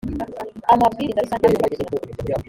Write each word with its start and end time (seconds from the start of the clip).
a 0.71 0.73
mabwiriza 0.81 1.23
rusange 1.25 1.47
banki 1.59 1.79
igomba 1.83 2.05
kugira 2.17 2.33